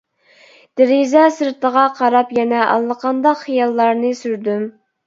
[0.79, 4.69] دېرىزە سىرتىغا قاراپ يەنە ئاللىقانداق خىياللارنى سۈردۈم.